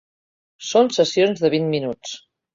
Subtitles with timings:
[0.69, 2.17] Són sessions de vint minuts.